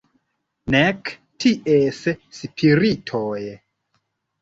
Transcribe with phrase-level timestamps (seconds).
[0.75, 1.11] Nek
[1.45, 2.01] ties
[2.41, 3.39] spiritoj.